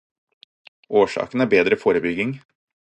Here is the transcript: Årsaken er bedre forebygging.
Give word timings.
Årsaken 1.03 1.45
er 1.47 1.51
bedre 1.55 1.81
forebygging. 1.85 2.37